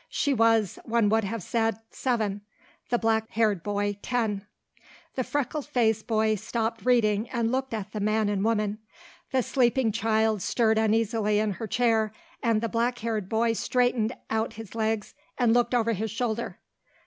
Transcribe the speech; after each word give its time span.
She 0.09 0.33
was, 0.33 0.79
one 0.83 1.09
would 1.09 1.25
have 1.25 1.43
said, 1.43 1.77
seven, 1.91 2.41
the 2.89 2.97
black 2.97 3.29
haired 3.33 3.61
boy 3.61 3.99
ten. 4.01 4.47
The 5.13 5.23
freckle 5.23 5.61
faced 5.61 6.07
boy 6.07 6.33
stopped 6.33 6.83
reading 6.83 7.29
and 7.29 7.51
looked 7.51 7.71
at 7.71 7.91
the 7.91 7.99
man 7.99 8.27
and 8.27 8.43
woman; 8.43 8.79
the 9.31 9.43
sleeping 9.43 9.91
child 9.91 10.41
stirred 10.41 10.79
uneasily 10.79 11.37
in 11.37 11.51
her 11.51 11.67
chair, 11.67 12.11
and 12.41 12.61
the 12.61 12.67
black 12.67 12.97
haired 12.97 13.29
boy 13.29 13.53
straightened 13.53 14.15
out 14.31 14.53
his 14.53 14.73
legs 14.73 15.13
and 15.37 15.53
looked 15.53 15.75
over 15.75 15.93
his 15.93 16.09
shoulder. 16.09 16.57